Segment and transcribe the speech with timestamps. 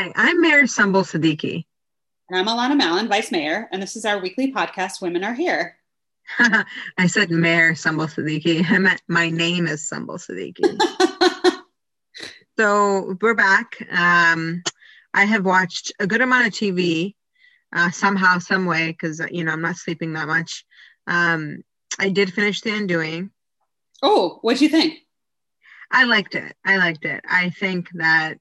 [0.00, 1.66] Hi, I'm Mayor Sumbul Siddiqui.
[2.30, 5.76] And I'm Alanna Mallon, Vice Mayor, and this is our weekly podcast, Women Are Here.
[6.38, 8.64] I said Mayor Sumbul Siddiqui.
[8.66, 10.80] I meant my name is Sumbul Siddiqui.
[12.58, 13.76] so we're back.
[13.90, 14.62] Um,
[15.12, 17.14] I have watched a good amount of TV
[17.76, 20.64] uh, somehow, some way, because you know I'm not sleeping that much.
[21.08, 21.62] Um,
[21.98, 23.32] I did finish The Undoing.
[24.02, 25.00] Oh, what'd you think?
[25.92, 26.56] I liked it.
[26.64, 27.22] I liked it.
[27.28, 28.38] I think that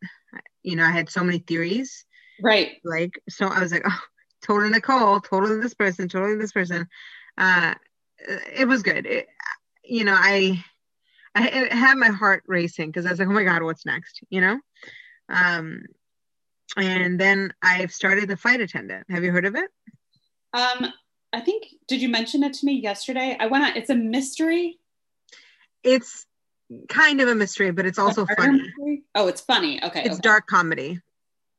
[0.63, 2.05] you know I had so many theories.
[2.41, 2.77] Right.
[2.83, 3.99] Like so, I was like, oh,
[4.41, 6.87] totally Nicole, totally this person, totally this person.
[7.37, 7.75] Uh,
[8.53, 9.05] it was good.
[9.05, 9.27] It,
[9.83, 10.63] you know, I
[11.35, 11.41] I
[11.71, 14.21] had my heart racing because I was like, oh my god, what's next?
[14.29, 14.59] You know.
[15.29, 15.83] Um,
[16.77, 19.05] and then I've started the flight attendant.
[19.09, 19.69] Have you heard of it?
[20.53, 20.91] Um,
[21.31, 23.37] I think did you mention it to me yesterday?
[23.39, 23.77] I went on.
[23.77, 24.79] It's a mystery.
[25.83, 26.25] It's
[26.87, 28.61] kind of a mystery, but it's also funny.
[28.61, 29.03] Mystery?
[29.15, 29.83] Oh, it's funny.
[29.83, 30.21] Okay, it's okay.
[30.21, 30.99] dark comedy.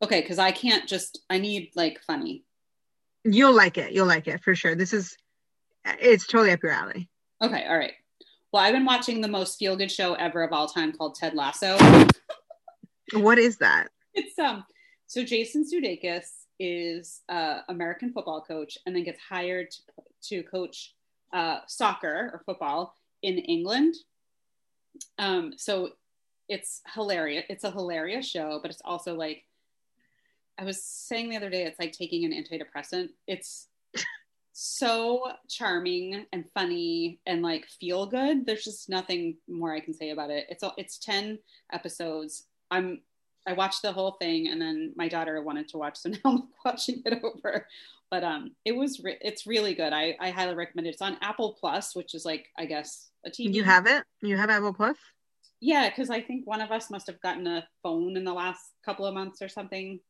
[0.03, 1.21] Okay, because I can't just.
[1.29, 2.45] I need like funny.
[3.25, 3.93] You'll like it.
[3.93, 4.75] You'll like it for sure.
[4.75, 5.17] This is.
[5.85, 7.09] It's totally up your alley.
[7.43, 7.65] Okay.
[7.67, 7.95] All right.
[8.52, 11.35] Well, I've been watching the most feel good show ever of all time called Ted
[11.35, 11.79] Lasso.
[13.13, 13.89] what is that?
[14.13, 14.65] It's um.
[15.07, 16.24] So Jason Sudeikis
[16.59, 19.80] is uh, American football coach and then gets hired to,
[20.29, 20.95] to coach
[21.33, 23.95] uh, soccer or football in England.
[25.19, 25.91] Um, so
[26.49, 27.45] it's hilarious.
[27.49, 29.45] It's a hilarious show, but it's also like
[30.59, 33.11] I was saying the other day, it's like taking an antidepressant.
[33.27, 33.68] It's
[34.52, 38.45] so charming and funny and like feel good.
[38.45, 40.46] There's just nothing more I can say about it.
[40.51, 41.38] It's all, it's 10
[41.73, 42.45] episodes.
[42.71, 43.01] I'm
[43.46, 46.49] I watched the whole thing and then my daughter wanted to watch, so now I'm
[46.65, 47.66] watching it over.
[48.11, 49.93] But um, it was re- it's really good.
[49.93, 50.91] I, I highly recommend it.
[50.91, 53.55] It's on Apple Plus, which is like I guess a TV.
[53.55, 54.05] You have it?
[54.21, 54.97] You have Apple Plus?
[55.61, 58.63] Yeah, because I think one of us must have gotten a phone in the last
[58.85, 60.01] couple of months or something.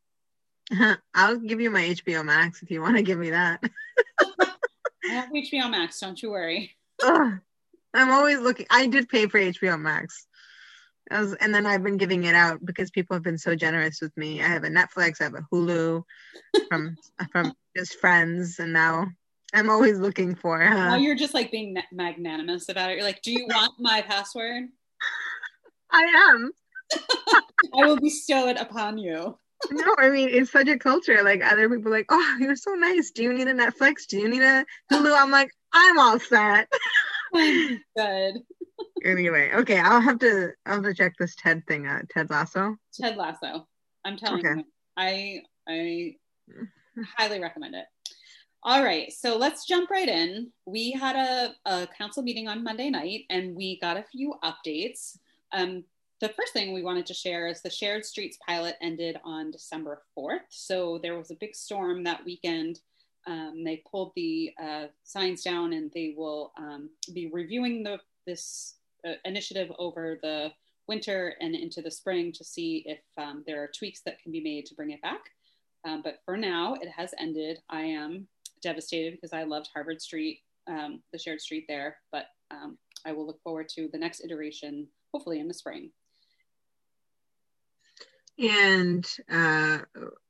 [1.14, 3.62] I'll give you my HBO Max if you want to give me that.
[4.20, 5.98] I have HBO Max.
[5.98, 6.76] Don't you worry.
[7.02, 7.40] Ugh,
[7.92, 8.66] I'm always looking.
[8.70, 10.26] I did pay for HBO Max.
[11.10, 14.16] Was, and then I've been giving it out because people have been so generous with
[14.16, 14.42] me.
[14.42, 16.02] I have a Netflix, I have a Hulu
[16.68, 16.96] from
[17.32, 19.06] from just friends, and now
[19.52, 20.62] I'm always looking for.
[20.62, 22.94] Uh, now you're just like being magnanimous about it.
[22.94, 24.68] You're like, "Do you want my password?"
[25.90, 26.52] I am.
[27.80, 29.36] I will bestow it upon you.
[29.70, 31.22] no, I mean it's such a culture.
[31.24, 33.10] Like other people, like, "Oh, you're so nice.
[33.10, 34.06] Do you need a Netflix?
[34.06, 36.72] Do you need a Hulu?" I'm like, "I'm all set."
[37.96, 38.42] Good
[39.04, 42.08] anyway, okay, I'll have to I'll have to check this Ted thing out.
[42.10, 42.76] Ted Lasso.
[42.98, 43.66] Ted Lasso.
[44.04, 44.60] I'm telling okay.
[44.60, 44.64] you,
[44.96, 46.16] I I
[47.16, 47.86] highly recommend it.
[48.62, 50.52] All right, so let's jump right in.
[50.66, 55.16] We had a, a council meeting on Monday night, and we got a few updates.
[55.52, 55.84] Um,
[56.20, 60.02] the first thing we wanted to share is the Shared Streets pilot ended on December
[60.16, 60.40] 4th.
[60.50, 62.80] So there was a big storm that weekend.
[63.26, 68.74] Um, they pulled the uh, signs down, and they will um, be reviewing the this
[69.06, 70.52] uh, initiative over the
[70.88, 74.42] winter and into the spring to see if um, there are tweaks that can be
[74.42, 75.20] made to bring it back.
[75.84, 77.58] Um, but for now, it has ended.
[77.70, 78.26] I am
[78.62, 83.26] devastated because I loved Harvard Street, um, the shared street there, but um, I will
[83.26, 85.90] look forward to the next iteration, hopefully in the spring.
[88.38, 89.78] And, uh,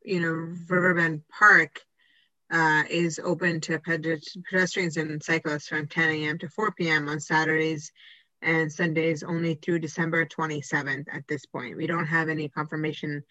[0.05, 1.81] you know, Riverbend Park
[2.51, 6.39] uh, is open to pedestrians and cyclists from 10 a.m.
[6.39, 7.09] to 4 p.m.
[7.09, 7.93] on Saturdays
[8.43, 11.77] and Sundays only through December 27th at this point.
[11.77, 13.23] We don't have any confirmation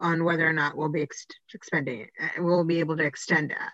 [0.00, 2.10] on whether or not we'll be ex- expending it.
[2.20, 3.72] Uh, we'll be able to extend that.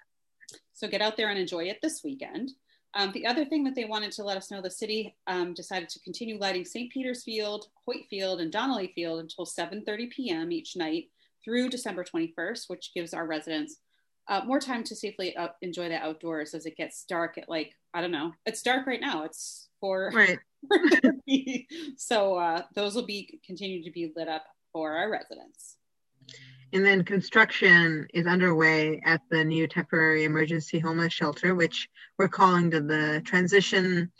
[0.72, 2.52] So get out there and enjoy it this weekend.
[2.94, 5.88] Um, the other thing that they wanted to let us know, the city um, decided
[5.90, 6.92] to continue lighting St.
[6.92, 10.52] Peter's Field, Hoyt Field, and Donnelly Field until 7:30 p.m.
[10.52, 11.08] each night
[11.42, 13.78] through December 21st, which gives our residents
[14.28, 17.74] uh, more time to safely out- enjoy the outdoors as it gets dark at like
[17.94, 18.32] I don't know.
[18.46, 19.24] It's dark right now.
[19.24, 20.38] It's four right.
[21.96, 25.76] so uh, those will be continue to be lit up for our residents.
[26.72, 32.70] And then construction is underway at the new temporary emergency homeless shelter, which we're calling
[32.70, 34.10] to the Transition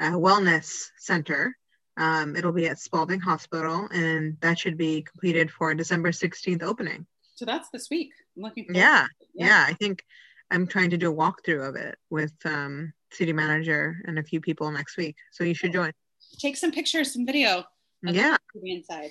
[0.00, 1.56] uh, Wellness Center.
[1.96, 7.06] Um, it'll be at Spaulding Hospital, and that should be completed for December 16th opening.
[7.36, 8.10] So that's this week.
[8.36, 9.64] I'm looking yeah, yeah, yeah.
[9.66, 10.04] I think
[10.50, 14.40] I'm trying to do a walkthrough of it with um, city manager and a few
[14.40, 15.16] people next week.
[15.32, 15.92] So you should join.
[16.38, 17.64] Take some pictures, some video.
[18.02, 18.36] Yeah.
[18.54, 19.10] The inside.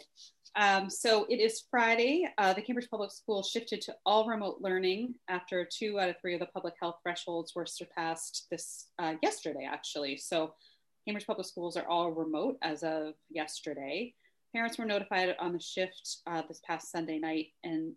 [0.55, 2.29] Um, so it is Friday.
[2.37, 6.33] Uh, the Cambridge Public Schools shifted to all remote learning after two out of three
[6.33, 10.15] of the public health thresholds were surpassed this uh, yesterday, actually.
[10.17, 10.53] So
[11.05, 14.13] Cambridge Public Schools are all remote as of yesterday.
[14.53, 17.93] parents were notified on the shift uh, this past Sunday night, and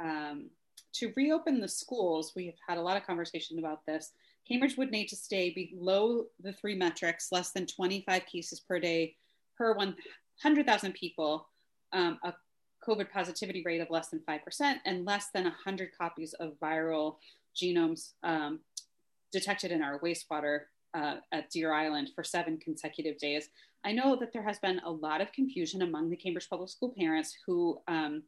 [0.00, 0.50] um,
[0.94, 4.12] to reopen the schools, we have had a lot of conversation about this.
[4.48, 9.14] Cambridge would need to stay below the three metrics, less than 25 cases per day
[9.58, 11.48] per 100,000 people,
[11.92, 12.32] um, a
[12.86, 17.16] COVID positivity rate of less than 5%, and less than 100 copies of viral
[17.54, 18.60] genomes um,
[19.32, 20.60] detected in our wastewater
[20.94, 23.48] uh, at Deer Island for seven consecutive days.
[23.84, 26.94] I know that there has been a lot of confusion among the Cambridge Public School
[26.96, 28.22] parents who um,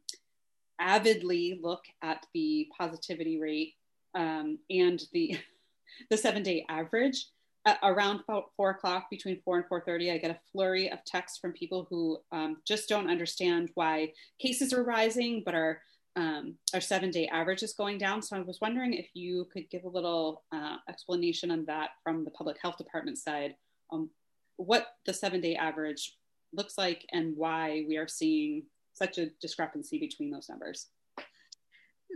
[0.79, 3.73] avidly look at the positivity rate
[4.15, 5.37] um, and the
[6.09, 7.27] the seven day average.
[7.65, 8.21] Uh, around
[8.55, 11.87] four o'clock, between four and four thirty, I get a flurry of texts from people
[11.89, 15.81] who um, just don't understand why cases are rising, but our
[16.15, 18.21] um, our seven day average is going down.
[18.21, 22.23] So I was wondering if you could give a little uh, explanation on that from
[22.23, 23.55] the public health department side,
[24.59, 26.17] what the seven day average
[26.53, 28.63] looks like and why we are seeing
[28.99, 30.87] such a discrepancy between those numbers?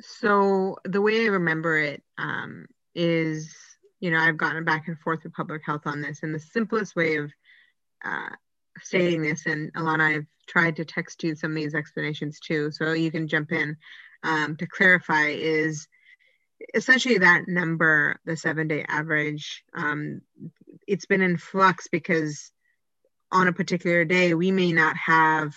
[0.02, 3.56] So the way I remember it um, is,
[4.00, 6.96] you know, I've gotten back and forth with public health on this, and the simplest
[6.96, 7.32] way of
[8.04, 8.30] uh,
[8.82, 12.94] stating this, and Alanna, I've tried to text you some of these explanations too, so
[12.94, 13.78] you can jump in
[14.24, 15.88] um, to clarify is
[16.74, 20.22] essentially that number, the seven day average, um,
[20.88, 22.52] it's been in flux because
[23.32, 25.54] on a particular day, we may not have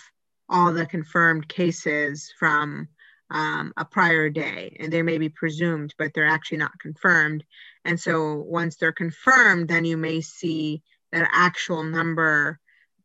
[0.49, 2.87] all the confirmed cases from
[3.29, 7.43] um, a prior day and they may be presumed but they're actually not confirmed.
[7.83, 12.59] And so once they're confirmed then you may see that actual number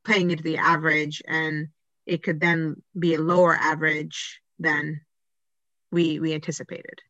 [0.04, 1.68] playing into the average and
[2.06, 5.00] it could then be a lower average than
[5.90, 7.00] we we anticipated.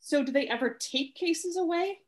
[0.00, 1.98] So do they ever take cases away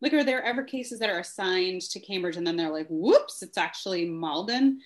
[0.00, 3.42] like, are there ever cases that are assigned to Cambridge and then they're like, whoops,
[3.42, 4.80] it's actually Malden?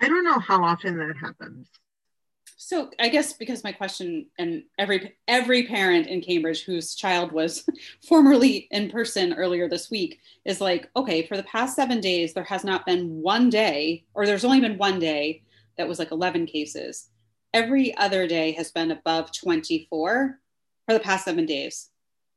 [0.00, 1.68] I don't know how often that happens.
[2.56, 7.68] So I guess because my question and every every parent in Cambridge whose child was
[8.08, 12.44] formerly in person earlier this week is like, okay, for the past seven days, there
[12.44, 15.42] has not been one day, or there's only been one day
[15.76, 17.10] that was like 11 cases.
[17.52, 20.40] Every other day has been above 24
[20.86, 21.90] for the past seven days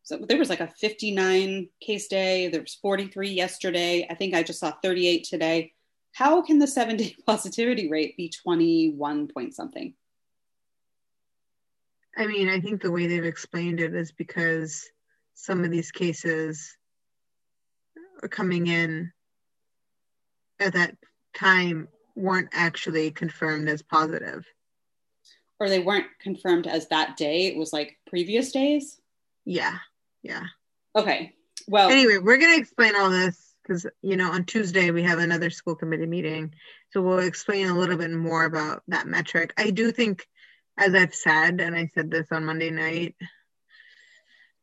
[0.07, 4.42] so there was like a 59 case day there was 43 yesterday i think i
[4.42, 5.74] just saw 38 today.
[6.13, 9.94] How can the seven day positivity rate be 21 point something?
[12.15, 14.89] I mean i think the way they've explained it is because
[15.33, 16.77] some of these cases
[18.24, 19.12] are coming in
[20.62, 20.95] at that
[21.36, 24.48] time weren't actually confirmed as positive.
[25.59, 29.01] Or they weren't confirmed as that day it was like previous days?
[29.44, 29.77] Yeah
[30.24, 30.44] yeah.
[30.96, 31.34] Okay.
[31.68, 35.19] Well, anyway, we're going to explain all this because, you know, on Tuesday we have
[35.19, 36.54] another school committee meeting.
[36.92, 39.54] So we'll explain a little bit more about that metric.
[39.58, 40.25] I do think,
[40.78, 43.16] as I've said, and I said this on Monday night,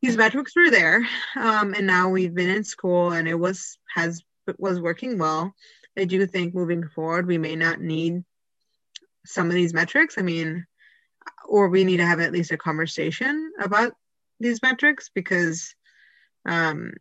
[0.01, 1.07] these metrics were there.
[1.35, 4.23] Um, and now we've been in school and it was, has,
[4.57, 5.53] was working well.
[5.97, 8.23] I do think moving forward, we may not need
[9.25, 10.17] some of these metrics.
[10.17, 10.65] I mean,
[11.47, 13.93] or we need to have at least a conversation about
[14.39, 15.75] these metrics because
[16.45, 16.91] um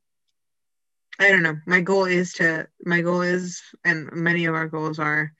[1.19, 1.57] I don't know.
[1.67, 5.33] My goal is to my goal is and many of our goals are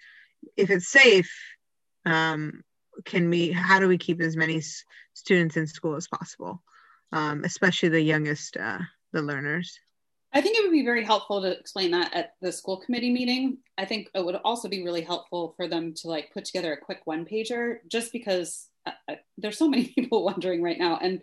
[0.57, 1.33] if it's safe
[2.07, 2.63] um
[3.05, 6.63] can we how do we keep as many s- students in school as possible
[7.13, 8.79] um especially the youngest uh
[9.13, 9.79] the learners
[10.33, 13.59] I think it would be very helpful to explain that at the school committee meeting.
[13.79, 16.77] I think it would also be really helpful for them to like put together a
[16.77, 21.23] quick one pager just because uh, uh there's so many people wondering right now and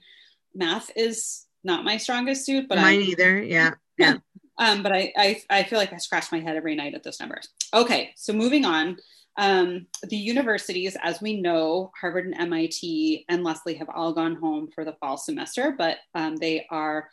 [0.53, 3.41] math is not my strongest suit, but mine I, either.
[3.41, 3.71] Yeah.
[3.97, 4.15] Yeah.
[4.57, 7.19] um, but I, I, I feel like I scratch my head every night at those
[7.19, 7.49] numbers.
[7.73, 8.13] Okay.
[8.15, 8.97] So moving on,
[9.37, 14.69] um, the universities, as we know, Harvard and MIT and Lesley have all gone home
[14.73, 17.09] for the fall semester, but um, they are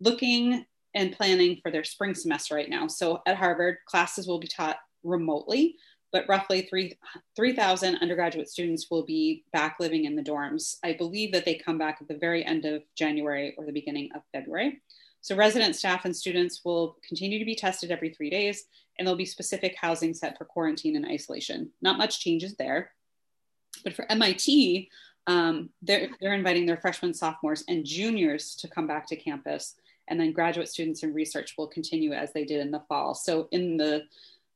[0.00, 2.86] looking and planning for their spring semester right now.
[2.86, 5.76] So at Harvard, classes will be taught remotely
[6.12, 6.68] but roughly
[7.36, 10.76] 3,000 undergraduate students will be back living in the dorms.
[10.84, 14.10] I believe that they come back at the very end of January or the beginning
[14.14, 14.82] of February.
[15.22, 18.64] So resident staff and students will continue to be tested every three days,
[18.98, 21.70] and there'll be specific housing set for quarantine and isolation.
[21.80, 22.90] Not much changes there.
[23.84, 24.90] But for MIT,
[25.28, 29.76] um, they're, they're inviting their freshmen, sophomores, and juniors to come back to campus.
[30.08, 33.14] And then graduate students and research will continue as they did in the fall.
[33.14, 34.02] So in the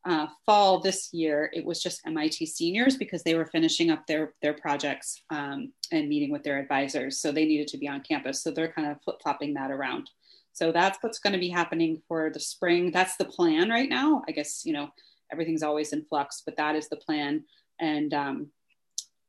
[0.07, 4.35] uh, fall this year, it was just MIT seniors because they were finishing up their
[4.41, 8.43] their projects um, and meeting with their advisors, so they needed to be on campus.
[8.43, 10.09] So they're kind of flip flopping that around.
[10.53, 12.91] So that's what's going to be happening for the spring.
[12.91, 14.23] That's the plan right now.
[14.27, 14.89] I guess, you know,
[15.31, 17.45] everything's always in flux, but that is the plan.
[17.79, 18.47] And um,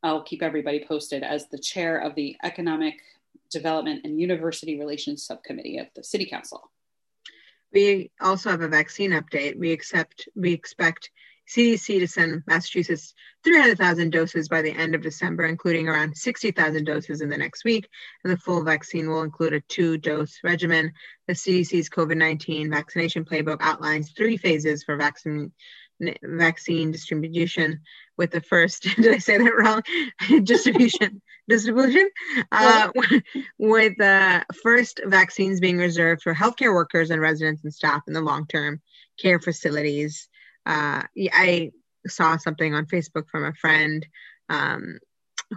[0.03, 3.01] I'll keep everybody posted as the chair of the Economic
[3.51, 6.71] Development and University Relations Subcommittee of the City Council.
[7.77, 9.55] We also have a vaccine update.
[9.55, 11.11] We accept we expect
[11.47, 17.21] CDC to send Massachusetts 300,000 doses by the end of December, including around 60,000 doses
[17.21, 17.87] in the next week.
[18.23, 20.91] And the full vaccine will include a two dose regimen.
[21.27, 25.51] The CDC's COVID 19 vaccination playbook outlines three phases for vaccine
[26.23, 27.79] vaccine distribution
[28.17, 29.81] with the first did i say that wrong?
[30.43, 32.09] Distribution distribution?
[32.51, 32.89] Uh,
[33.57, 38.21] with the first vaccines being reserved for healthcare workers and residents and staff in the
[38.21, 38.81] long-term
[39.19, 40.27] care facilities.
[40.65, 41.71] Uh, i
[42.07, 44.05] saw something on facebook from a friend
[44.49, 44.99] um,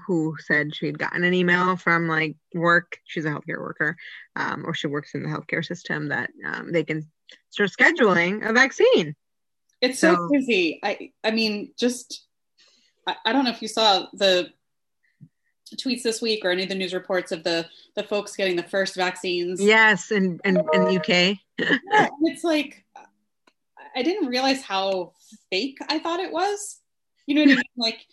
[0.07, 3.97] who said she had gotten an email from like work she's a healthcare worker
[4.37, 7.09] um, or she works in the healthcare system that um, they can
[7.51, 9.15] start scheduling a vaccine
[9.81, 10.81] it's so, so crazy.
[10.83, 12.27] I I mean, just
[13.07, 14.53] I, I don't know if you saw the
[15.77, 18.63] tweets this week or any of the news reports of the the folks getting the
[18.63, 19.61] first vaccines.
[19.63, 21.39] Yes, in in, in the UK.
[21.59, 22.85] yeah, it's like
[23.95, 25.13] I didn't realize how
[25.51, 26.81] fake I thought it was.
[27.27, 27.65] You know what I mean?
[27.77, 28.07] Like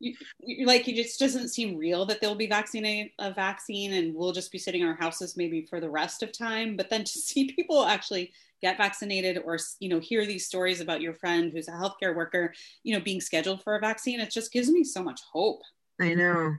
[0.00, 4.14] you, you, like it just doesn't seem real that they'll be vaccinating a vaccine and
[4.14, 6.76] we'll just be sitting in our houses maybe for the rest of time.
[6.76, 8.32] But then to see people actually
[8.64, 12.54] get vaccinated or you know hear these stories about your friend who's a healthcare worker
[12.82, 15.60] you know being scheduled for a vaccine it just gives me so much hope.
[16.00, 16.54] I know.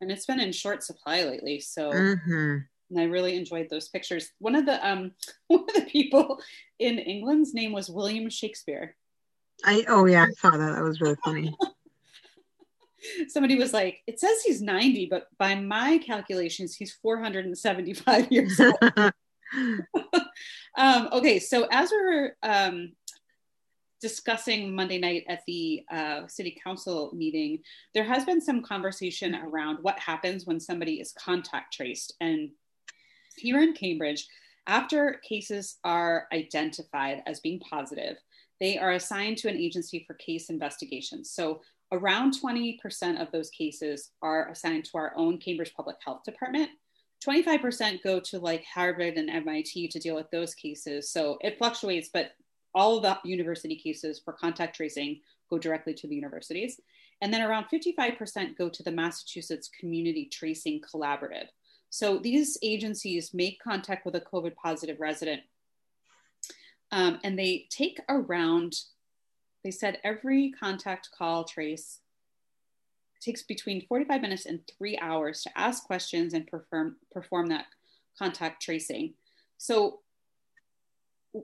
[0.00, 2.56] And it's been in short supply lately so mm-hmm.
[2.90, 4.32] and i really enjoyed those pictures.
[4.40, 5.12] One of the um
[5.46, 6.40] one of the people
[6.80, 8.96] in england's name was william shakespeare.
[9.64, 10.72] I oh yeah i saw that.
[10.74, 11.54] That was really funny.
[13.28, 19.12] Somebody was like it says he's 90 but by my calculations he's 475 years old
[20.76, 22.92] um, okay, so as we're um,
[24.00, 27.60] discussing Monday night at the uh, city council meeting,
[27.94, 32.14] there has been some conversation around what happens when somebody is contact traced.
[32.20, 32.50] And
[33.36, 34.26] here in Cambridge,
[34.66, 38.16] after cases are identified as being positive,
[38.60, 41.30] they are assigned to an agency for case investigations.
[41.30, 41.60] So
[41.92, 46.70] around 20% of those cases are assigned to our own Cambridge Public Health Department.
[47.26, 51.10] 25% go to like Harvard and MIT to deal with those cases.
[51.10, 52.32] So it fluctuates, but
[52.74, 56.80] all of the university cases for contact tracing go directly to the universities.
[57.22, 61.46] And then around 55% go to the Massachusetts Community Tracing Collaborative.
[61.90, 65.42] So these agencies make contact with a COVID positive resident
[66.90, 68.74] um, and they take around,
[69.62, 72.00] they said every contact call trace
[73.24, 77.66] takes between 45 minutes and three hours to ask questions and perform, perform that
[78.18, 79.14] contact tracing.
[79.58, 80.00] So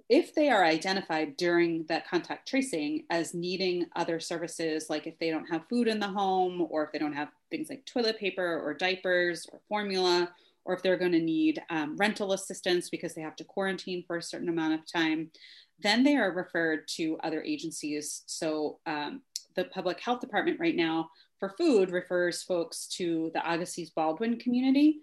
[0.08, 5.30] if they are identified during that contact tracing as needing other services, like if they
[5.30, 8.60] don't have food in the home, or if they don't have things like toilet paper
[8.64, 10.30] or diapers or formula,
[10.64, 14.18] or if they're going to need um, rental assistance because they have to quarantine for
[14.18, 15.30] a certain amount of time,
[15.80, 18.22] then they are referred to other agencies.
[18.26, 19.22] So um,
[19.56, 21.10] the public health department right now
[21.40, 25.00] for food refers folks to the Agassiz Baldwin community,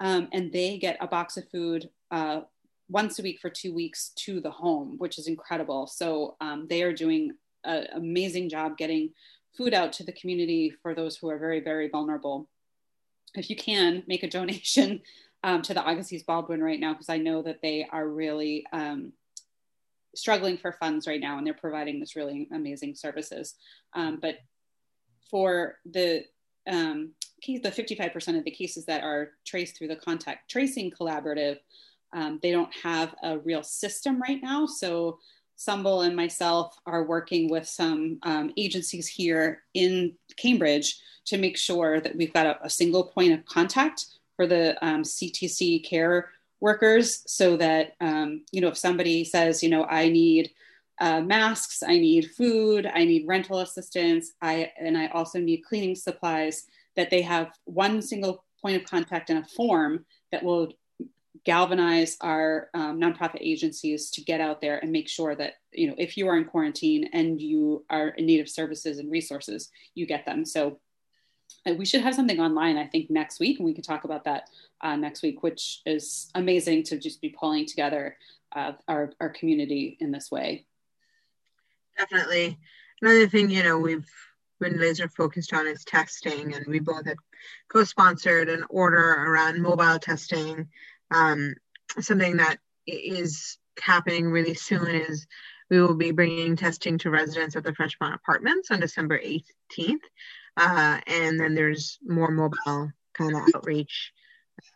[0.00, 2.42] um, and they get a box of food uh,
[2.88, 5.86] once a week for two weeks to the home, which is incredible.
[5.86, 7.32] So um, they are doing
[7.64, 9.10] an amazing job getting
[9.56, 12.48] food out to the community for those who are very, very vulnerable.
[13.34, 15.00] If you can, make a donation
[15.42, 19.12] um, to the Agassiz Baldwin right now, because I know that they are really um,
[20.14, 23.54] struggling for funds right now and they're providing this really amazing services.
[23.94, 24.36] Um, but
[25.30, 26.24] for the
[26.68, 27.12] um,
[27.46, 31.58] the 55% of the cases that are traced through the contact tracing collaborative,
[32.12, 34.66] um, they don't have a real system right now.
[34.66, 35.18] So
[35.56, 42.00] Sumbul and myself are working with some um, agencies here in Cambridge to make sure
[42.00, 44.06] that we've got a, a single point of contact
[44.36, 46.30] for the um, CTC care
[46.60, 50.50] workers so that, um, you know, if somebody says, you know, I need
[51.00, 55.94] uh, masks, I need food, I need rental assistance, I and I also need cleaning
[55.94, 56.64] supplies.
[56.96, 60.72] That they have one single point of contact and a form that will
[61.44, 65.94] galvanize our um, nonprofit agencies to get out there and make sure that you know
[65.96, 70.06] if you are in quarantine and you are in need of services and resources, you
[70.06, 70.44] get them.
[70.44, 70.80] So
[71.66, 74.24] uh, we should have something online i think next week and we can talk about
[74.24, 74.50] that
[74.82, 78.16] uh, next week which is amazing to just be pulling together
[78.52, 80.64] uh, our, our community in this way
[81.98, 82.58] definitely.
[83.02, 84.08] Another thing, you know, we've
[84.60, 87.16] been laser focused on is testing, and we both had
[87.70, 90.68] co-sponsored an order around mobile testing.
[91.10, 91.54] Um,
[92.00, 95.26] something that is happening really soon is
[95.70, 100.00] we will be bringing testing to residents of the Fresh Pond Apartments on December 18th.
[100.56, 104.12] Uh, and then there's more mobile kind of outreach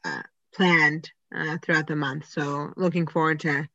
[0.04, 0.22] uh,
[0.54, 2.28] planned uh, throughout the month.
[2.28, 3.68] So looking forward to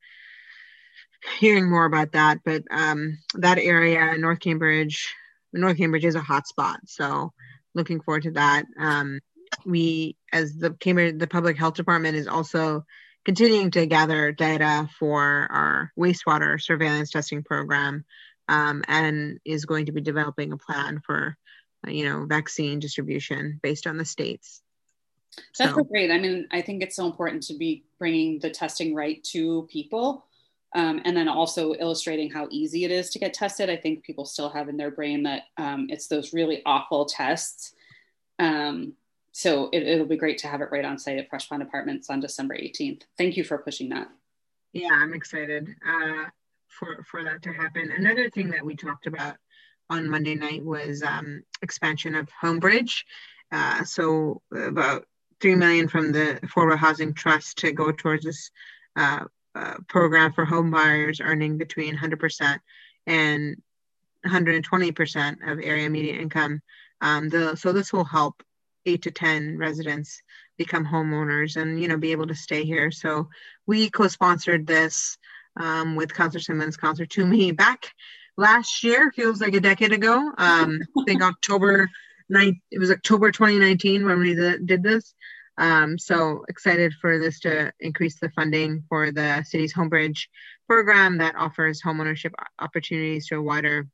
[1.40, 2.40] hearing more about that.
[2.44, 5.14] But um, that area, North Cambridge,
[5.54, 6.78] North Cambridge is a hotspot.
[6.86, 7.34] So
[7.74, 8.66] looking forward to that.
[8.80, 9.20] Um,
[9.66, 12.86] we, as the Cambridge, the Public Health Department is also
[13.26, 18.06] continuing to gather data for our wastewater surveillance testing program
[18.48, 21.38] um, and is going to be developing a plan for
[21.86, 24.62] you know vaccine distribution based on the states
[25.60, 25.84] that's so.
[25.84, 29.68] great i mean i think it's so important to be bringing the testing right to
[29.72, 30.26] people
[30.76, 34.26] um, and then also illustrating how easy it is to get tested i think people
[34.26, 37.74] still have in their brain that um, it's those really awful tests
[38.40, 38.94] um,
[39.38, 42.10] so it, will be great to have it right on site at Fresh Pond Apartments
[42.10, 43.04] on December 18th.
[43.20, 44.08] Thank you for pushing that.
[44.74, 46.26] Yeah, I'm excited uh,
[46.68, 47.92] for for that to happen.
[47.96, 49.36] Another thing that we talked about
[49.92, 53.04] on Monday night was um, expansion of Homebridge.
[53.52, 55.06] Uh, so about
[55.40, 58.50] three million from the Affordable Housing Trust to go towards this
[58.96, 59.26] uh,
[59.58, 62.60] uh, program for home buyers earning between 100%
[63.08, 63.56] and
[64.26, 66.62] 120% of area median income.
[67.02, 68.44] Um, the, so this will help
[68.86, 70.22] eight to 10 residents
[70.58, 72.92] become homeowners and, you know, be able to stay here.
[72.92, 73.30] So
[73.66, 75.18] we co-sponsored this
[75.60, 77.92] um, with Councillor Simmons, Councillor Toomey back
[78.38, 80.18] last year, feels like a decade ago.
[80.38, 81.90] Um, I think October
[82.32, 85.14] 9th, it was October 2019 when we did this.
[85.58, 90.28] Um, so excited for this to increase the funding for the city's Homebridge
[90.68, 93.88] program that offers homeownership opportunities to a wider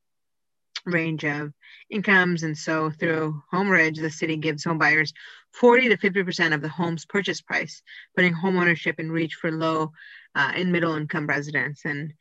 [0.86, 1.54] range of
[1.90, 2.44] incomes.
[2.44, 5.14] And so through Homebridge, the city gives homebuyers
[5.54, 7.82] 40 to 50% of the home's purchase price,
[8.16, 9.92] putting homeownership in reach for low
[10.36, 11.86] uh, and middle income residents.
[11.86, 12.14] And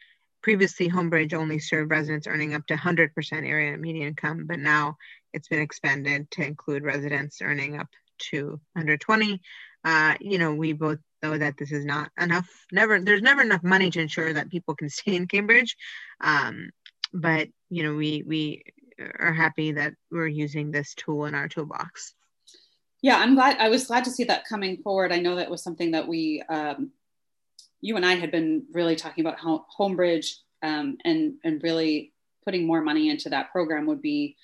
[0.42, 4.96] previously, Homebridge only served residents earning up to 100% area median income, but now
[5.32, 7.88] it's been expanded to include residents earning up
[8.30, 9.40] to 120.
[9.84, 12.48] Uh, you know, we both know that this is not enough.
[12.70, 15.76] Never, there's never enough money to ensure that people can stay in Cambridge.
[16.20, 16.70] Um,
[17.12, 18.62] but you know we we
[19.18, 22.14] are happy that we're using this tool in our toolbox
[23.00, 25.62] yeah i'm glad i was glad to see that coming forward i know that was
[25.62, 26.90] something that we um,
[27.80, 32.12] you and i had been really talking about how homebridge um, and and really
[32.44, 34.36] putting more money into that program would be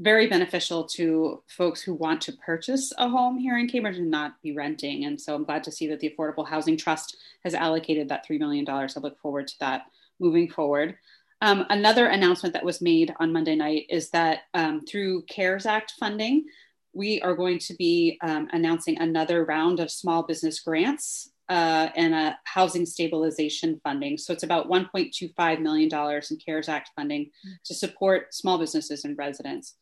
[0.00, 4.40] very beneficial to folks who want to purchase a home here in Cambridge and not
[4.42, 5.04] be renting.
[5.04, 8.38] And so I'm glad to see that the Affordable Housing Trust has allocated that $3
[8.38, 8.68] million.
[8.68, 9.86] I look forward to that
[10.20, 10.96] moving forward.
[11.40, 15.94] Um, another announcement that was made on Monday night is that um, through CARES Act
[15.98, 16.44] funding,
[16.92, 22.14] we are going to be um, announcing another round of small business grants uh, and
[22.14, 24.18] a housing stabilization funding.
[24.18, 27.30] So it's about $1.25 million in CARES Act funding
[27.64, 29.74] to support small businesses and residents.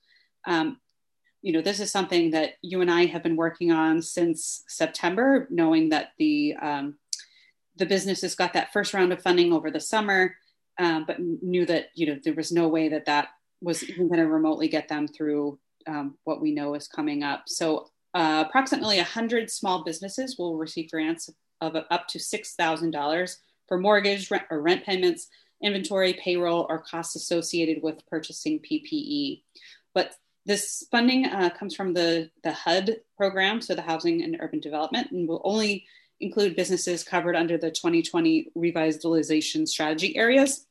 [0.46, 0.78] Um,
[1.42, 5.46] you know, this is something that you and I have been working on since September,
[5.50, 6.96] knowing that the um,
[7.76, 10.34] the businesses got that first round of funding over the summer
[10.78, 13.28] um, but knew that you know there was no way that that
[13.60, 17.44] was even going to remotely get them through um, what we know is coming up.
[17.46, 21.30] So uh, approximately 100 small businesses will receive grants
[21.60, 25.28] of up to $6,000 for mortgage rent or rent payments,
[25.62, 29.42] inventory, payroll, or costs associated with purchasing PPE.
[29.94, 30.14] But
[30.46, 35.10] this funding uh, comes from the, the HUD program, so the Housing and Urban Development,
[35.10, 35.84] and will only
[36.20, 40.66] include businesses covered under the 2020 revitalization strategy areas.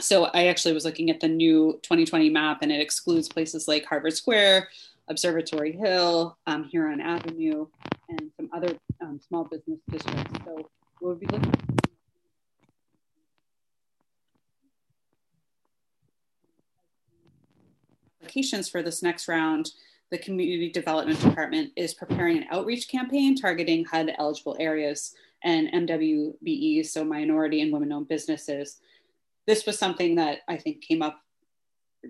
[0.00, 3.84] So I actually was looking at the new 2020 map and it excludes places like
[3.84, 4.68] Harvard Square,
[5.08, 7.66] Observatory Hill, um, Huron Avenue,
[8.08, 10.44] and some other um, small business districts.
[10.44, 11.79] So we'll be looking
[18.20, 19.72] applications for this next round
[20.10, 26.86] the Community Development Department is preparing an outreach campaign targeting HUD eligible areas and MWBEs,
[26.86, 28.80] so minority and women owned businesses.
[29.46, 31.20] This was something that I think came up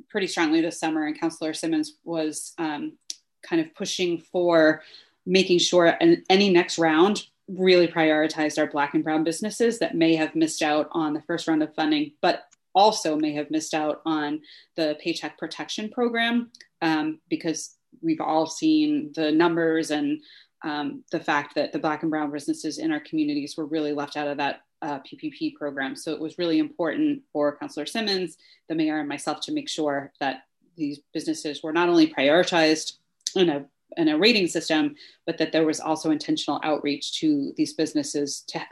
[0.08, 2.94] pretty strongly this summer, and Councillor Simmons was um,
[3.42, 4.82] kind of pushing for
[5.26, 5.96] making sure
[6.30, 10.88] any next round really prioritized our Black and Brown businesses that may have missed out
[10.92, 14.40] on the first round of funding, but also may have missed out on
[14.76, 16.50] the Paycheck Protection Program
[16.82, 20.20] um, because we've all seen the numbers and
[20.62, 24.16] um, the fact that the black and brown businesses in our communities were really left
[24.16, 25.96] out of that uh, PPP program.
[25.96, 28.36] So it was really important for Councillor Simmons,
[28.68, 30.44] the mayor, and myself to make sure that
[30.76, 32.94] these businesses were not only prioritized
[33.34, 34.94] in a in a rating system,
[35.26, 38.64] but that there was also intentional outreach to these businesses to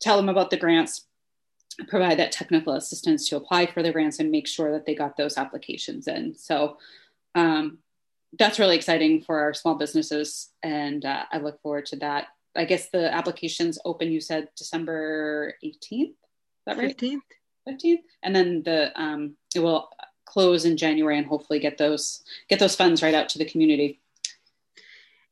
[0.00, 1.06] tell them about the grants,
[1.88, 5.16] provide that technical assistance to apply for the grants and make sure that they got
[5.16, 6.34] those applications in.
[6.36, 6.78] So
[7.34, 7.78] um,
[8.38, 10.50] that's really exciting for our small businesses.
[10.62, 12.28] And uh, I look forward to that.
[12.56, 16.14] I guess the applications open, you said December 18th, is
[16.66, 16.96] that right?
[16.96, 17.20] 15th.
[17.68, 18.02] 15th.
[18.22, 19.88] And then the, um, it will
[20.24, 24.00] close in January and hopefully get those, get those funds right out to the community.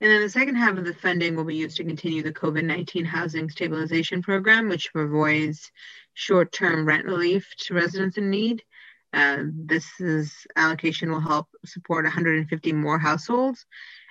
[0.00, 2.64] And then the second half of the funding will be used to continue the COVID
[2.64, 5.72] 19 housing stabilization program, which provides
[6.18, 8.62] short term rent relief to residents in need.
[9.12, 13.64] Uh, this is, allocation will help support 150 more households.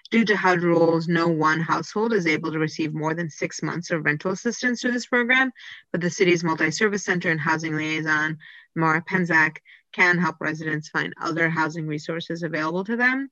[0.10, 3.92] Due to HUD rules, no one household is able to receive more than six months
[3.92, 5.52] of rental assistance through this program,
[5.92, 8.38] but the city's multi service center and housing liaison,
[8.76, 9.58] Mara Pensak,
[9.92, 13.30] can help residents find other housing resources available to them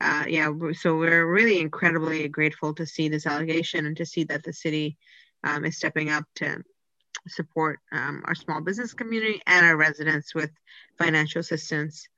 [0.00, 4.44] uh, yeah, so we're really incredibly grateful to see this allegation and to see that
[4.44, 4.96] the city
[5.42, 6.62] um, is stepping up to
[7.26, 10.50] support um, our small business community and our residents with
[10.98, 12.08] financial assistance.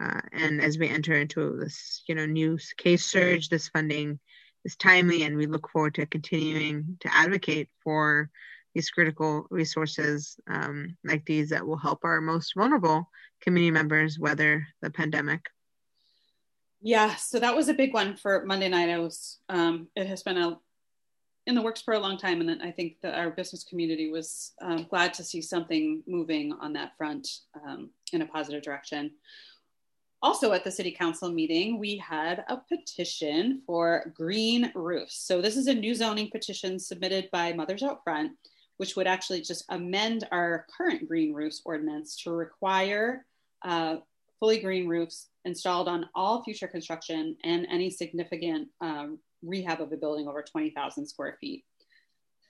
[0.00, 4.18] Uh, and as we enter into this, you know, new case surge, this funding
[4.64, 8.30] is timely, and we look forward to continuing to advocate for
[8.74, 13.08] these critical resources um, like these that will help our most vulnerable
[13.40, 15.40] community members weather the pandemic.
[16.80, 18.88] Yeah, so that was a big one for Monday night.
[18.88, 20.58] I was, um, it has been a,
[21.48, 24.52] in the works for a long time, and I think that our business community was
[24.60, 27.26] um, glad to see something moving on that front
[27.66, 29.12] um, in a positive direction.
[30.20, 35.16] Also, at the city council meeting, we had a petition for green roofs.
[35.26, 38.32] So, this is a new zoning petition submitted by Mothers Out Front,
[38.76, 43.24] which would actually just amend our current green roofs ordinance to require
[43.64, 43.96] uh,
[44.38, 49.96] fully green roofs installed on all future construction and any significant um, rehab of a
[49.96, 51.64] building over 20,000 square feet.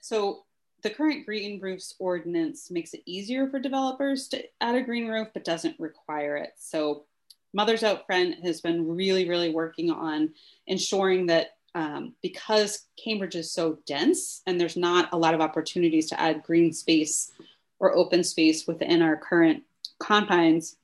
[0.01, 0.45] So
[0.81, 5.27] the current green roofs ordinance makes it easier for developers to add a green roof,
[5.33, 6.53] but doesn't require it.
[6.57, 7.05] So
[7.53, 10.29] Mothers Out Front has been really, really working on
[10.67, 16.09] ensuring that um, because Cambridge is so dense and there's not a lot of opportunities
[16.09, 17.31] to add green space
[17.79, 19.63] or open space within our current
[19.99, 20.77] confines,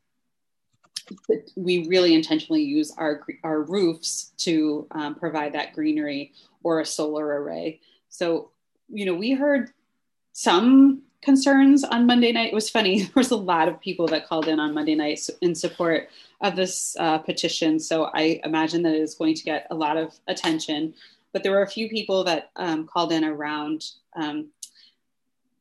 [1.56, 7.42] we really intentionally use our, our roofs to um, provide that greenery or a solar
[7.42, 7.80] array.
[8.10, 8.50] So,
[8.90, 9.72] you know, we heard
[10.32, 12.52] some concerns on Monday night.
[12.52, 13.04] It was funny.
[13.04, 16.10] There was a lot of people that called in on Monday night in support
[16.42, 17.80] of this uh, petition.
[17.80, 20.94] So I imagine that it is going to get a lot of attention.
[21.34, 24.50] But there were a few people that um, called in around um,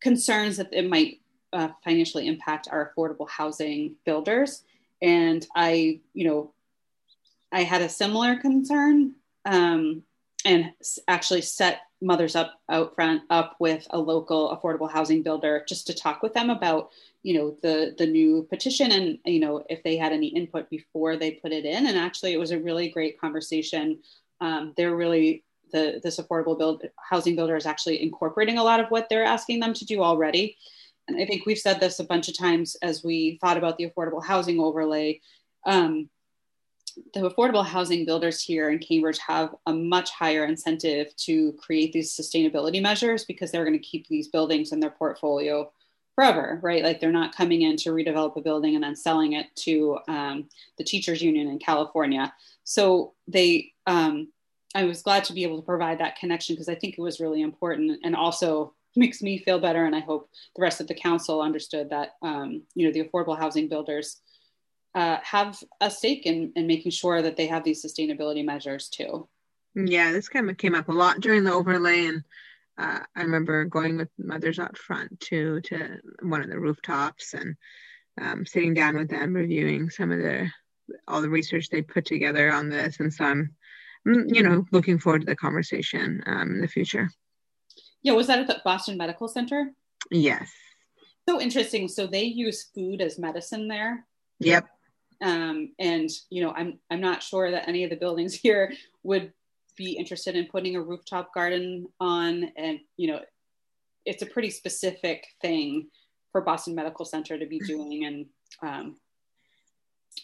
[0.00, 1.20] concerns that it might
[1.52, 4.64] uh, financially impact our affordable housing builders
[5.04, 6.54] and I, you know,
[7.52, 9.12] I had a similar concern
[9.44, 10.02] um,
[10.46, 10.72] and
[11.06, 15.94] actually set mothers up out front up with a local affordable housing builder just to
[15.94, 16.90] talk with them about
[17.22, 21.16] you know the the new petition and you know if they had any input before
[21.16, 21.86] they put it in.
[21.86, 23.98] And actually it was a really great conversation.
[24.40, 28.88] Um, they're really the this affordable build housing builder is actually incorporating a lot of
[28.88, 30.56] what they're asking them to do already
[31.08, 33.88] and I think we've said this a bunch of times as we thought about the
[33.88, 35.20] affordable housing overlay.
[35.66, 36.08] Um,
[37.12, 42.16] the affordable housing builders here in Cambridge have a much higher incentive to create these
[42.16, 45.70] sustainability measures because they're going to keep these buildings in their portfolio
[46.14, 46.84] forever, right?
[46.84, 50.48] Like they're not coming in to redevelop a building and then selling it to um,
[50.78, 52.32] the teachers union in California.
[52.62, 54.28] So they, um,
[54.74, 57.20] I was glad to be able to provide that connection because I think it was
[57.20, 59.84] really important and also makes me feel better.
[59.84, 63.38] And I hope the rest of the council understood that, um, you know, the affordable
[63.38, 64.20] housing builders
[64.94, 69.28] uh, have a stake in, in making sure that they have these sustainability measures too.
[69.74, 72.22] Yeah, this kind of came up a lot during the overlay, and
[72.78, 77.56] uh, I remember going with mothers out front to to one of the rooftops and
[78.20, 80.48] um, sitting down with them, reviewing some of the
[81.08, 83.56] all the research they put together on this, and so I'm,
[84.06, 87.10] mm, you know, looking forward to the conversation um, in the future.
[88.04, 89.72] Yeah, was that at the Boston Medical Center?
[90.10, 90.52] Yes.
[91.28, 91.88] So interesting.
[91.88, 94.06] So they use food as medicine there.
[94.40, 94.68] Yep.
[95.22, 99.32] Um, and you know, I'm I'm not sure that any of the buildings here would
[99.76, 103.20] be interested in putting a rooftop garden on, and you know,
[104.04, 105.88] it's a pretty specific thing
[106.30, 108.26] for Boston Medical Center to be doing, and
[108.62, 108.96] um,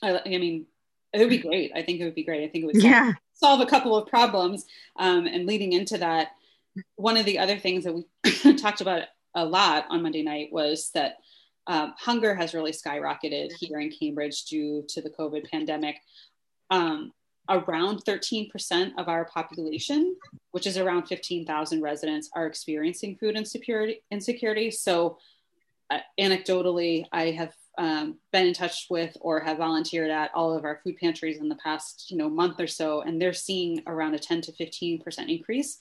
[0.03, 0.67] I, I mean,
[1.13, 1.73] it would be great.
[1.75, 2.45] I think it would be great.
[2.45, 3.13] I think it would solve, yeah.
[3.33, 4.67] solve a couple of problems.
[4.99, 6.29] Um, and leading into that,
[6.97, 9.03] one of the other things that we talked about
[9.35, 11.17] a lot on Monday night was that
[11.67, 15.97] um, hunger has really skyrocketed here in Cambridge due to the COVID pandemic.
[16.71, 17.13] Um,
[17.49, 20.17] around 13% of our population,
[20.53, 24.03] which is around 15,000 residents, are experiencing food insecurity.
[24.11, 24.71] insecurity.
[24.71, 25.19] So,
[25.91, 30.65] uh, anecdotally, I have um, been in touch with or have volunteered at all of
[30.65, 34.15] our food pantries in the past, you know, month or so, and they're seeing around
[34.15, 35.79] a 10 to 15% increase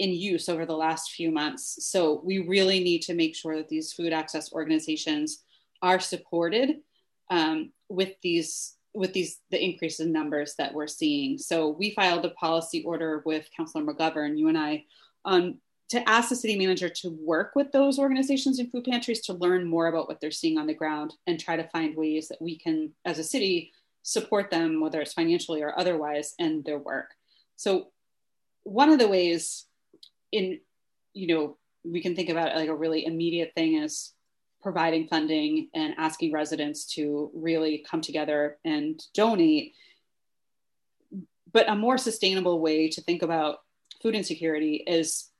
[0.00, 1.78] in use over the last few months.
[1.84, 5.42] So we really need to make sure that these food access organizations
[5.82, 6.78] are supported
[7.30, 11.38] um, with these with these the increase in numbers that we're seeing.
[11.38, 14.84] So we filed a policy order with Councilor McGovern, you and I,
[15.24, 15.58] um,
[15.90, 19.64] to ask the city manager to work with those organizations and food pantries to learn
[19.64, 22.58] more about what they're seeing on the ground and try to find ways that we
[22.58, 23.70] can, as a city,
[24.02, 27.14] support them, whether it's financially or otherwise, and their work.
[27.56, 27.88] So
[28.64, 29.66] one of the ways
[30.32, 30.60] in,
[31.12, 34.12] you know, we can think about like a really immediate thing is
[34.62, 39.74] providing funding and asking residents to really come together and donate.
[41.52, 43.60] But a more sustainable way to think about
[44.02, 45.30] food insecurity is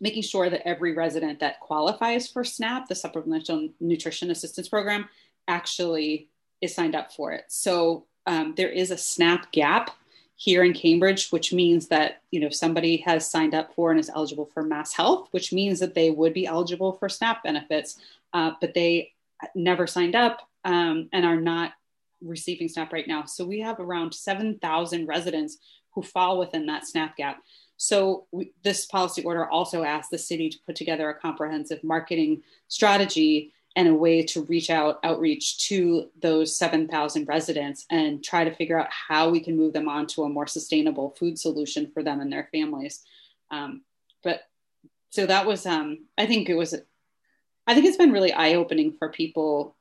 [0.00, 5.08] making sure that every resident that qualifies for SNAP, the Supplemental Nutrition Assistance Program,
[5.48, 6.28] actually
[6.60, 7.44] is signed up for it.
[7.48, 9.90] So um, there is a SNAP gap
[10.38, 14.10] here in Cambridge, which means that you know somebody has signed up for and is
[14.10, 17.98] eligible for Mass Health, which means that they would be eligible for SNAP benefits
[18.36, 19.12] uh, but they
[19.54, 21.72] never signed up um, and are not
[22.20, 23.24] receiving SNAP right now.
[23.24, 25.56] So we have around 7,000 residents
[25.94, 27.42] who fall within that SNAP gap.
[27.78, 32.42] So we, this policy order also asks the city to put together a comprehensive marketing
[32.68, 38.54] strategy and a way to reach out outreach to those 7,000 residents and try to
[38.54, 42.02] figure out how we can move them on to a more sustainable food solution for
[42.02, 43.04] them and their families.
[43.50, 43.82] Um,
[44.24, 44.48] but
[45.10, 46.74] so that was, um, I think it was
[47.66, 49.74] I think it's been really eye opening for people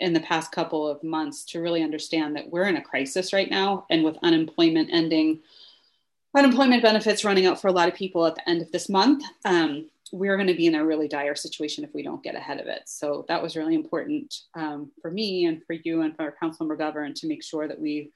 [0.00, 3.50] in the past couple of months to really understand that we're in a crisis right
[3.50, 3.86] now.
[3.90, 5.40] And with unemployment ending,
[6.34, 9.24] unemployment benefits running out for a lot of people at the end of this month,
[9.44, 12.60] um, we're going to be in a really dire situation if we don't get ahead
[12.60, 12.82] of it.
[12.86, 17.14] So that was really important um, for me and for you and for Council McGovern
[17.16, 18.12] to make sure that we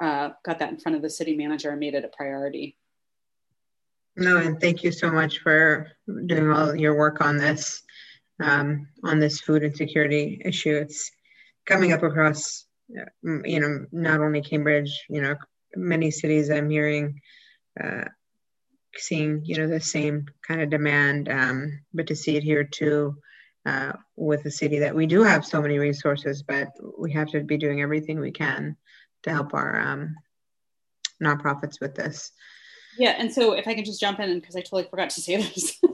[0.00, 2.76] uh, got that in front of the city manager and made it a priority.
[4.16, 5.88] No, and thank you so much for
[6.26, 7.82] doing all your work on this
[8.42, 10.74] um, on this food insecurity issue.
[10.74, 11.10] It's
[11.66, 15.36] coming up across, you know, not only Cambridge, you know,
[15.74, 17.20] many cities I'm hearing,
[17.82, 18.04] uh,
[18.98, 23.16] seeing, you know, the same kind of demand, um, but to see it here too.
[23.64, 27.40] Uh, with a city that we do have so many resources, but we have to
[27.40, 28.76] be doing everything we can
[29.24, 30.14] to help our um,
[31.20, 32.30] nonprofits with this.
[32.96, 35.36] Yeah, and so if I can just jump in, because I totally forgot to say
[35.38, 35.80] this.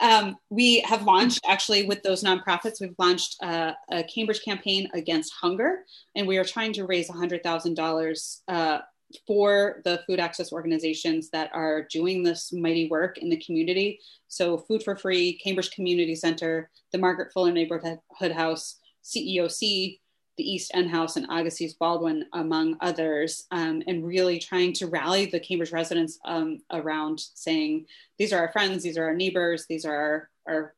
[0.00, 5.32] Um, we have launched actually with those nonprofits, we've launched a, a, Cambridge campaign against
[5.32, 5.84] hunger,
[6.16, 8.78] and we are trying to raise $100,000 uh,
[9.26, 14.00] for the food access organizations that are doing this mighty work in the community.
[14.28, 18.00] So, Food for Free, Cambridge Community Center, the Margaret Fuller Neighborhood
[18.32, 19.98] House, CEOC,
[20.38, 25.26] the East End House and Agassiz Baldwin, among others, um, and really trying to rally
[25.26, 27.86] the Cambridge residents um, around saying,
[28.18, 30.74] these are our friends, these are our neighbors, these are our, our,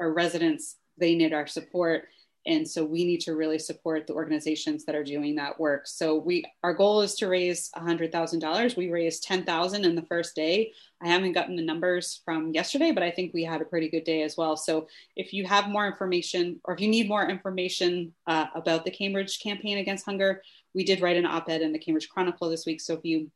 [0.00, 2.08] our residents, they need our support
[2.48, 5.86] and so we need to really support the organizations that are doing that work.
[5.86, 10.72] So we our goal is to raise $100000 we raised 10000 in the first day.
[11.02, 14.04] I haven't gotten the numbers from yesterday but i think we had a pretty good
[14.04, 14.56] day as well.
[14.56, 18.90] So if you have more information or if you need more information uh, about the
[18.90, 20.42] cambridge campaign against hunger
[20.74, 22.80] we did write an op-ed in the cambridge chronicle this week.
[22.80, 23.30] So if you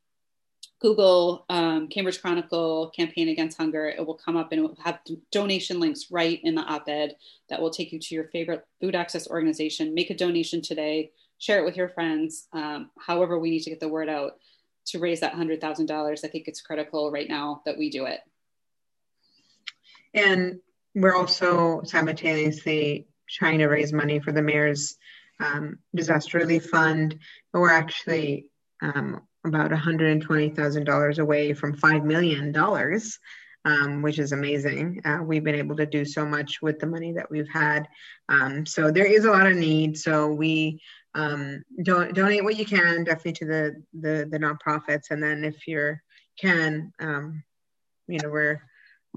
[0.83, 4.99] Google um, Cambridge Chronicle campaign against hunger, it will come up and it will have
[5.31, 7.17] donation links right in the op ed
[7.49, 9.95] that will take you to your favorite food access organization.
[9.95, 12.49] Make a donation today, share it with your friends.
[12.53, 14.39] Um, however, we need to get the word out
[14.87, 16.25] to raise that $100,000.
[16.25, 18.21] I think it's critical right now that we do it.
[20.15, 20.59] And
[20.97, 24.97] we're also simultaneously trying to raise money for the mayor's
[25.39, 27.21] um, disaster relief fund.
[27.53, 28.51] But we're actually
[28.83, 32.55] um, about $120,000 away from $5 million,
[33.65, 35.01] um, which is amazing.
[35.05, 37.89] Uh, we've been able to do so much with the money that we've had.
[38.29, 39.99] Um, so there is a lot of need.
[39.99, 40.81] So we
[41.15, 45.11] um, don't donate what you can, definitely to the, the, the nonprofits.
[45.11, 45.97] And then if you
[46.41, 47.43] can, um,
[48.09, 48.63] you know, we're,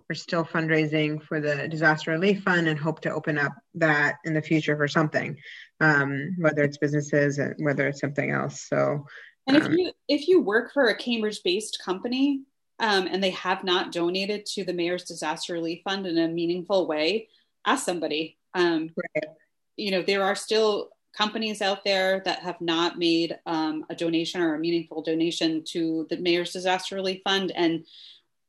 [0.10, 4.34] we're still fundraising for the disaster relief fund and hope to open up that in
[4.34, 5.38] the future for something,
[5.80, 8.68] um, whether it's businesses, and whether it's something else.
[8.68, 9.06] So
[9.47, 12.41] and if you if you work for a Cambridge-based company
[12.79, 16.88] um, and they have not donated to the mayor's disaster relief fund in a meaningful
[16.88, 17.29] way,
[17.65, 18.38] ask somebody.
[18.53, 19.34] Um, right.
[19.77, 24.41] You know, there are still companies out there that have not made um, a donation
[24.41, 27.51] or a meaningful donation to the Mayor's Disaster Relief Fund.
[27.55, 27.86] And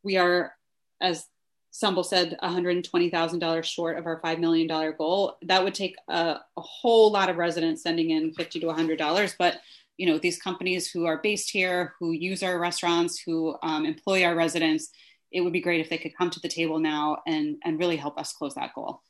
[0.02, 0.52] we are,
[1.00, 1.26] as
[1.72, 5.36] Sumbul said, $120,000 short of our $5 million goal.
[5.42, 9.34] That would take a, a whole lot of residents sending in 50 to $100.
[9.38, 9.60] But
[9.96, 14.24] you know these companies who are based here who use our restaurants who um, employ
[14.24, 14.90] our residents
[15.32, 17.96] it would be great if they could come to the table now and and really
[17.96, 19.02] help us close that goal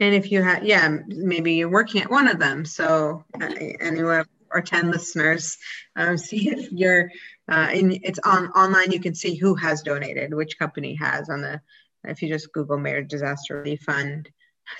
[0.00, 3.96] and if you have yeah maybe you're working at one of them so uh, and
[3.96, 4.24] you
[4.64, 5.56] 10 listeners
[5.96, 7.10] um, see if you're
[7.50, 11.40] uh, in it's on online you can see who has donated which company has on
[11.40, 11.60] the
[12.04, 14.28] if you just google mayor disaster relief fund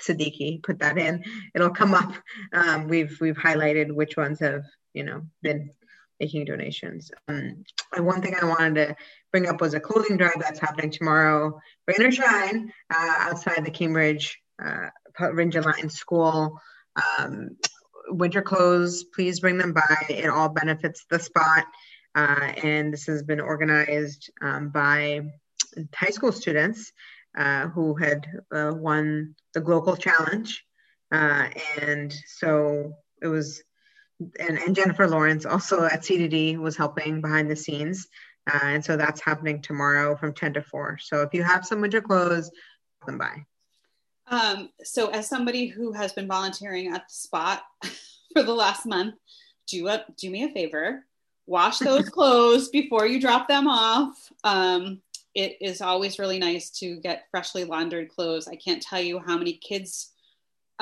[0.01, 1.23] Siddiqui, put that in.
[1.53, 2.13] It'll come up.
[2.53, 5.71] Um, we've we've highlighted which ones have you know been
[6.19, 7.11] making donations.
[7.27, 7.63] Um,
[7.97, 8.95] one thing I wanted to
[9.31, 13.71] bring up was a clothing drive that's happening tomorrow, rain or shine, uh, outside the
[13.71, 16.59] Cambridge uh, Rindge and Latin School.
[17.19, 17.57] Um,
[18.07, 20.05] winter clothes, please bring them by.
[20.09, 21.65] It all benefits the spot.
[22.15, 25.21] Uh, and this has been organized um, by
[25.95, 26.91] high school students
[27.37, 30.63] uh, who had uh, won the Glocal Challenge.
[31.11, 31.47] Uh,
[31.81, 33.63] and so it was
[34.39, 38.07] and, and Jennifer Lawrence also at CDD was helping behind the scenes.
[38.51, 40.97] Uh, and so that's happening tomorrow from 10 to 4.
[41.01, 42.51] So if you have some winter clothes,
[43.05, 43.45] them by.
[44.27, 47.63] Um, so as somebody who has been volunteering at the spot
[48.33, 49.15] for the last month,
[49.67, 51.05] do a, do me a favor,
[51.45, 54.31] wash those clothes before you drop them off.
[54.43, 55.01] Um,
[55.35, 58.47] it is always really nice to get freshly laundered clothes.
[58.47, 60.12] I can't tell you how many kids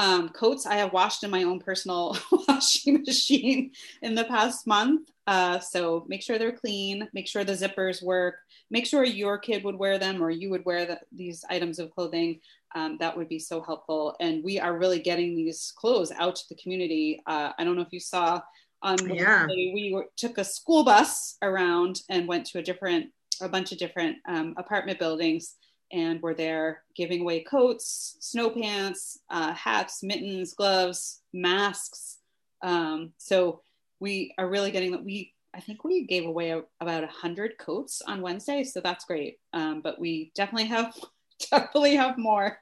[0.01, 5.11] um, coats I have washed in my own personal washing machine in the past month.
[5.27, 8.37] Uh, so make sure they're clean, make sure the zippers work,
[8.71, 11.91] make sure your kid would wear them or you would wear the, these items of
[11.91, 12.39] clothing.
[12.73, 14.15] Um, that would be so helpful.
[14.19, 17.21] And we are really getting these clothes out to the community.
[17.27, 18.41] Uh, I don't know if you saw
[18.81, 19.45] on yeah.
[19.45, 23.77] we were, took a school bus around and went to a different, a bunch of
[23.77, 25.57] different um, apartment buildings
[25.91, 32.17] and we're there giving away coats, snow pants, uh, hats, mittens, gloves, masks.
[32.61, 33.61] Um, so
[33.99, 35.03] we are really getting that.
[35.03, 39.05] We I think we gave away a, about a hundred coats on Wednesday, so that's
[39.05, 39.39] great.
[39.53, 40.95] Um, but we definitely have
[41.51, 42.57] definitely have more.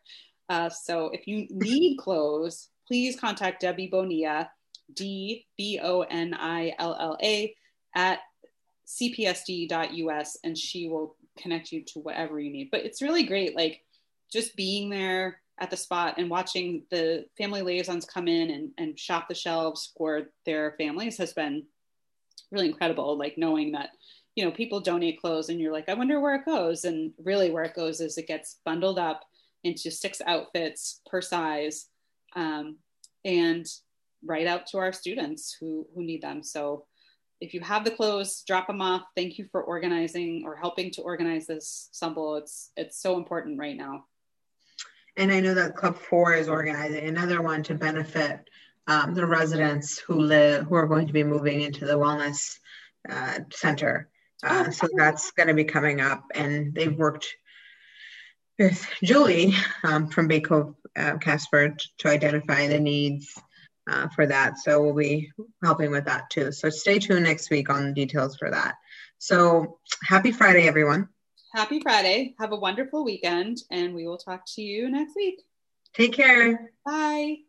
[0.50, 4.50] Uh, so if you need clothes, please contact Debbie Bonilla,
[4.94, 7.56] D B O N I L L A,
[7.96, 8.20] at
[8.88, 12.70] cpsd.us, and she will connect you to whatever you need.
[12.72, 13.82] But it's really great, like
[14.32, 19.00] just being there at the spot and watching the family liaisons come in and, and
[19.00, 21.64] shop the shelves for their families has been
[22.52, 23.18] really incredible.
[23.18, 23.90] Like knowing that,
[24.36, 26.86] you know, people donate clothes and you're like, I wonder where it goes.
[26.86, 29.22] And really where it goes is it gets bundled up
[29.64, 31.88] into six outfits per size
[32.36, 32.78] um,
[33.26, 33.66] and
[34.24, 36.44] right out to our students who, who need them.
[36.44, 36.86] So
[37.42, 39.04] if you have the clothes, drop them off.
[39.16, 42.40] Thank you for organizing or helping to organize this Sumbul.
[42.40, 44.06] It's it's so important right now.
[45.18, 48.50] And I know that Club Four is organizing another one to benefit
[48.88, 52.58] um, the residents who live who are going to be moving into the wellness
[53.10, 54.10] uh, center.
[54.44, 57.36] Uh, oh, so that's going to be coming up, and they've worked
[58.58, 63.38] with Julie um, from Bay Cove uh, Casper to identify the needs
[63.90, 64.58] uh, for that.
[64.60, 65.32] So we'll be
[65.64, 66.52] helping with that too.
[66.52, 68.76] So stay tuned next week on the details for that.
[69.18, 71.10] So happy Friday, everyone.
[71.54, 72.36] Happy Friday.
[72.40, 75.42] Have a wonderful weekend, and we will talk to you next week.
[75.94, 76.72] Take care.
[76.86, 77.49] Bye.